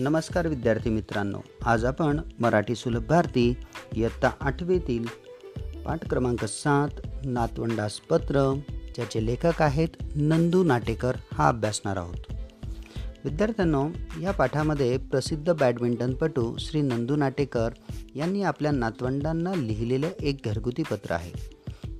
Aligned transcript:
नमस्कार 0.00 0.46
विद्यार्थी 0.46 0.90
मित्रांनो 0.90 1.38
आज 1.64 1.84
आपण 1.84 2.20
मराठी 2.40 2.74
सुलभ 2.74 3.06
भारती 3.06 3.56
इयत्ता 3.96 4.30
आठवीतील 4.40 5.04
पाठ 5.84 6.08
क्रमांक 6.08 6.44
सात 6.44 6.88
नातवंडास 7.24 8.00
पत्र 8.00 8.60
ज्याचे 8.94 9.26
लेखक 9.26 9.62
आहेत 9.62 9.88
नंदू 10.14 10.62
नाटेकर 10.62 11.16
हा 11.32 11.48
अभ्यासणार 11.48 11.96
आहोत. 11.96 12.32
विद्यार्थ्यांनो 13.24 13.88
या 14.22 14.30
पाठामध्ये 14.30 14.96
प्रसिद्ध 14.96 15.52
बॅडमिंटनपटू 15.52 16.56
श्री 16.58 16.80
नंदू 16.80 17.16
नाटेकर 17.16 17.68
यांनी 18.14 18.42
आपल्या 18.42 18.72
नातवंडांना 18.72 19.54
लिहिलेलं 19.54 20.08
एक 20.20 20.40
घरगुती 20.44 20.82
पत्र 20.82 21.12
आहे. 21.12 21.32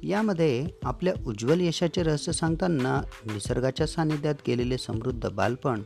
यामध्ये 0.03 0.67
आपल्या 0.83 1.15
उज्ज्वल 1.27 1.61
यशाचे 1.61 2.03
रहस्य 2.03 2.33
सांगताना 2.33 3.03
निसर्गाच्या 3.27 3.87
सानिध्यात 3.87 4.35
गेलेले 4.47 4.79
समृद्ध 4.79 5.29
बालपण 5.29 5.83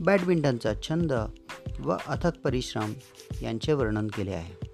बॅडमिंटनचा 0.00 0.72
छंद 0.74 1.12
व 1.80 1.94
अथक 2.06 2.36
परिश्रम 2.44 2.92
यांचे 3.42 3.72
वर्णन 3.72 4.06
केले 4.06 4.30
आहे. 4.30 4.66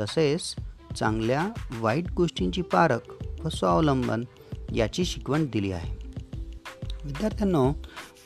तसेच 0.00 0.56
चांगल्या 0.96 1.48
वाईट 1.80 2.12
गोष्टींची 2.12 2.62
पारख 2.62 2.98
व 3.44 3.48
स्वावलंबन 3.48 4.24
याची 4.74 5.04
शिकवण 5.04 5.46
दिली 5.52 5.72
आहे. 5.72 5.96
विद्यार्थ्यांनो 7.04 7.72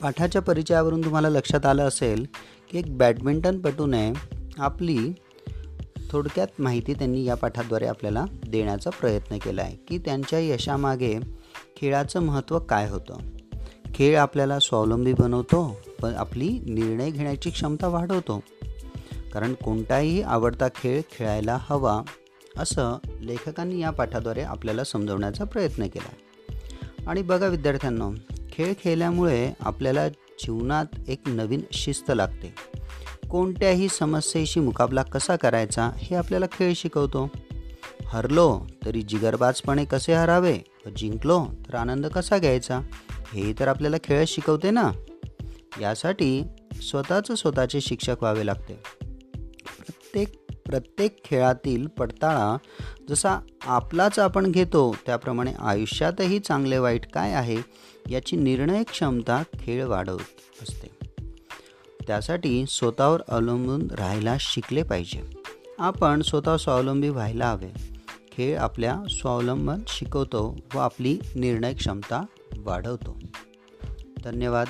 पाठाच्या 0.01 0.43
परिचयावरून 0.43 1.05
तुम्हाला 1.05 1.29
लक्षात 1.29 1.67
आलं 1.67 1.89
असेल 1.89 2.27
की 2.71 2.79
एक 2.79 2.99
बॅडमिंटनपटूने 2.99 4.13
आपली 4.59 5.13
थोडक्यात 6.11 6.49
माहिती 6.59 6.95
त्यांनी 6.95 7.25
या 7.25 7.35
पाठाद्वारे 7.35 7.87
आपल्याला 7.87 8.25
देण्याचा 8.49 8.91
प्रयत्न 8.91 9.39
केला 9.39 9.63
आहे 9.63 9.77
की 9.77 9.99
त्यांच्या 9.99 10.39
यशामागे 10.39 11.19
खेळाचं 11.77 12.21
महत्त्व 12.21 12.59
काय 12.59 12.89
होतं? 12.89 13.17
खेळ 13.95 14.19
आपल्याला 14.19 14.59
स्वावलंबी 14.59 15.13
बनवतो 15.13 15.81
पण 16.03 16.15
आपली 16.15 16.49
निर्णय 16.49 17.11
घेण्याची 17.11 17.51
क्षमता 17.51 17.89
वाढवतो. 17.89 18.43
कारण 19.33 19.55
कोणताही 19.55 20.23
आवडता 20.23 20.69
खेळ 20.69 21.01
खेळायला 21.13 21.59
हवा 21.61 22.03
असं 22.57 22.99
लेखकांनी 23.21 23.81
या 23.81 23.91
पाठाद्वारे 23.91 24.43
आपल्याला 24.43 24.85
समजवण्याचा 24.85 25.45
प्रयत्न 25.45 25.87
केला. 25.87 26.13
आणि 27.07 27.23
बघा 27.23 27.47
विद्यार्थ्यांनो 27.47 28.11
खेळ 28.53 28.73
खेळल्यामुळे 28.81 29.53
आपल्याला 29.61 30.09
जीवनात 30.09 30.87
एक 31.09 31.21
नवीन 31.27 31.61
शिस्त 31.73 32.13
लागते. 32.15 32.55
कोणत्याही 33.31 33.89
समस्येशी 33.89 34.61
मुकाबला 34.61 35.03
कसा 35.03 35.37
करायचा 35.37 35.91
हे 35.97 36.17
आपल्याला 36.17 36.47
खेळ 36.47 36.73
शिकवतो. 36.77 37.31
हरलो 38.05 38.61
तरी 38.85 39.03
जिगरबाजपणे 39.03 39.85
कसे 39.85 40.15
हरावे 40.15 40.59
व 40.87 40.89
जिंकलो 40.89 41.47
तर 41.69 41.75
आनंद 41.75 42.07
कसा 42.07 42.39
घ्यायचा 42.39 42.81
हे 43.33 43.53
तर 43.61 43.69
आपल्याला 43.69 43.97
खेळ 44.05 44.25
शिकवते 44.27 44.71
ना? 44.71 44.91
यासाठी 45.81 46.43
स्वतःचं 46.75 47.35
स्वतःचे 47.35 47.81
शिक्षक 47.81 48.17
व्हावे 48.21 48.47
लागते. 48.47 48.75
प्रत्येक 49.77 50.41
प्रत्येक 50.67 51.25
खेळातील 51.25 51.87
पडताळा 51.87 52.57
जसा 53.09 53.39
आपलाच 53.63 54.19
आपण 54.19 54.53
घेतो 54.53 54.97
त्याप्रमाणे 55.07 55.53
आयुष्यातही 55.53 56.39
चांगले 56.39 56.79
वाईट 56.79 57.07
काय 57.07 57.33
आहे 57.33 57.57
याची 58.11 58.37
निर्णय 58.37 58.83
क्षमता 58.83 59.43
खेळ 59.55 59.85
वाढवत 59.85 60.63
असते. 60.63 60.91
त्यासाठी 62.07 62.65
स्वतःवर 62.69 63.23
अवलंबून 63.29 63.91
राहायला 63.91 64.37
शिकले 64.41 64.83
पाहिजे. 64.83 65.23
आपण 65.79 66.23
स्वतः 66.23 66.57
स्वावलंबी 66.57 67.09
व्हायला 67.09 67.51
हवे. 67.51 68.01
खेळ 68.33 68.59
आपल्या 68.59 68.97
स्वावलंबन 69.11 69.81
शिकवतो 69.89 70.57
व 70.75 70.79
आपली 70.79 71.19
निर्णय 71.37 71.75
क्षमता 71.75 72.25
वाढवतो. 72.59 73.19
धन्यवाद. 74.25 74.67